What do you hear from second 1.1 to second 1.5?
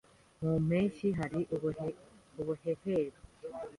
hari